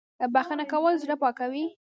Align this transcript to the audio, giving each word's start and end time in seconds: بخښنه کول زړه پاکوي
بخښنه 0.33 0.65
کول 0.71 0.93
زړه 1.03 1.15
پاکوي 1.21 1.65